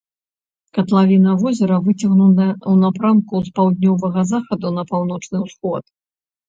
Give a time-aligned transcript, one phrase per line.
[0.77, 5.83] Катлавіна возера выцягнутая ў напрамку з паўднёвага захаду на паўночны ўсход.